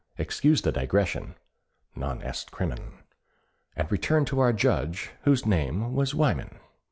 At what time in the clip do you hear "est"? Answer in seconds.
2.23-2.49